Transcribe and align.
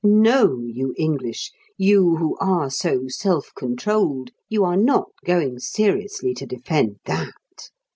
No, 0.03 0.61
you 0.63 0.95
English, 0.97 1.51
you 1.77 2.15
who 2.15 2.35
are 2.39 2.71
so 2.71 3.03
self 3.07 3.51
controlled, 3.55 4.31
you 4.49 4.63
are 4.65 4.75
not 4.75 5.11
going 5.23 5.59
seriously 5.59 6.33
to 6.33 6.47
defend 6.47 6.95
that! 7.05 7.69